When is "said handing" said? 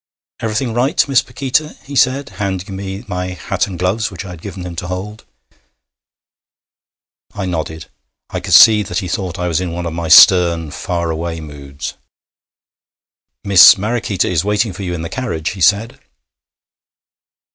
1.95-2.75